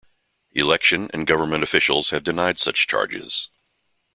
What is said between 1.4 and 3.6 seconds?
officials have denied such charges.